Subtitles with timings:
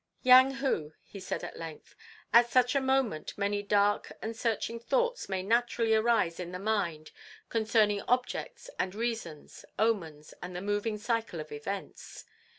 [0.23, 1.95] "Yang Hu," he said at length,
[2.33, 7.11] "at such a moment many dark and searching thoughts may naturally arise in the mind
[7.49, 12.25] concerning objects and reasons, omens, and the moving cycle of events.